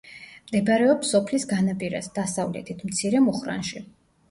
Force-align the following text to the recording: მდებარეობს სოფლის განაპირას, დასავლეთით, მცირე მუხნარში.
მდებარეობს 0.45 1.11
სოფლის 1.15 1.45
განაპირას, 1.51 2.09
დასავლეთით, 2.17 2.83
მცირე 2.91 3.25
მუხნარში. 3.31 3.87